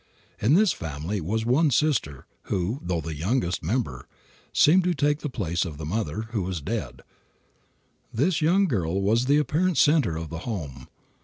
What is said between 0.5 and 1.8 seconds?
this family was one